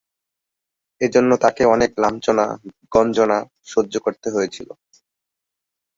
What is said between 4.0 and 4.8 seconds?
করতে হয়েছিল।